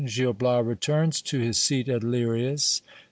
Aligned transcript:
—Gil 0.15 0.33
Bias 0.33 0.65
returns 0.65 1.21
to 1.21 1.37
his 1.39 1.59
seat 1.61 1.87
at 1.87 2.01
Lirias. 2.01 2.81